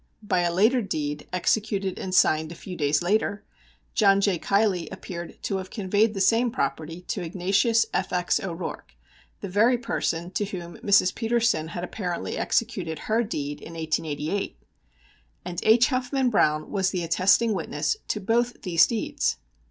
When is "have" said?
5.57-5.69